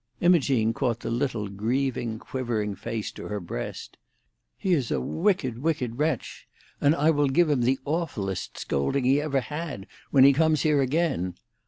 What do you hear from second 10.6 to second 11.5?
here again.